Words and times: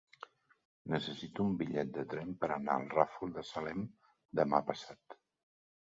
Necessito 0.93 1.45
un 1.49 1.51
bitllet 1.59 1.91
de 1.99 2.05
tren 2.15 2.33
per 2.45 2.49
anar 2.55 2.79
al 2.79 2.89
Ràfol 2.97 3.35
de 3.39 3.47
Salem 3.53 3.85
demà 4.41 4.67
passat. 4.71 5.21